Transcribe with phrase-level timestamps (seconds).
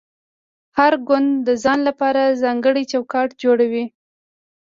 [0.77, 3.85] هر ګوند د ځان لپاره ځانګړی چوکاټ جوړوي